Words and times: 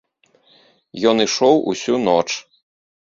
Ён 1.11 1.17
ішоў 1.25 1.55
усю 1.73 1.99
ноч. 2.07 2.25